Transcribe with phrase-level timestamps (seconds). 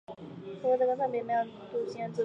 [0.61, 2.15] 通过在钢材表面电镀锌而制成。